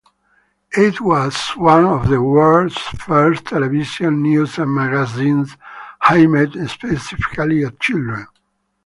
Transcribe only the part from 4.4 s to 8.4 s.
magazines aimed specifically at children.